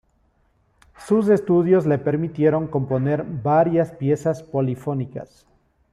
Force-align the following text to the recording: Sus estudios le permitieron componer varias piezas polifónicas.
Sus 0.97 1.29
estudios 1.29 1.85
le 1.85 1.99
permitieron 1.99 2.65
componer 2.65 3.23
varias 3.23 3.91
piezas 3.91 4.41
polifónicas. 4.41 5.45